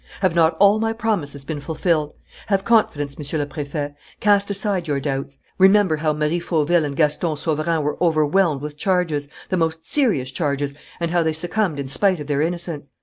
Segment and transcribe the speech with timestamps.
[0.21, 2.15] Have not all my promises been fulfilled?
[2.47, 5.37] Have confidence, Monsieur le Préfet; cast aside your doubts.
[5.59, 10.73] Remember how Marie Fauville and Gaston Sauverand were overwhelmed with charges, the most serious charges,
[10.99, 12.89] and how they succumbed in spite of their innocence.